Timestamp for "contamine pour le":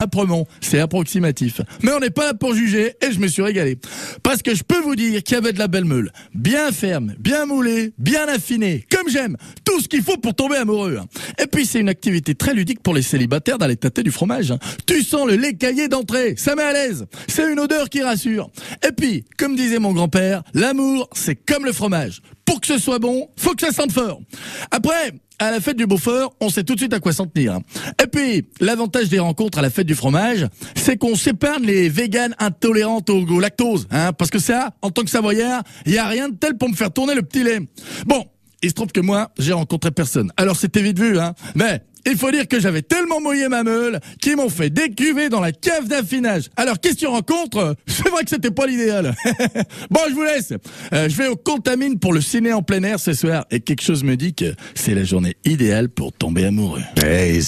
51.36-52.20